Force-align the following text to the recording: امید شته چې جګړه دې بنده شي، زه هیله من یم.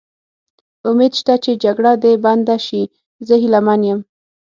امید 0.89 1.13
شته 1.19 1.33
چې 1.43 1.51
جګړه 1.63 1.91
دې 2.03 2.13
بنده 2.25 2.57
شي، 2.65 2.83
زه 3.27 3.33
هیله 3.41 3.59
من 3.67 3.81
یم. 3.87 3.99